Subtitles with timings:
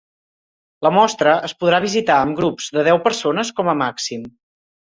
[0.87, 4.29] La mostra es podrà visitar amb grups de deu persones com a màxim.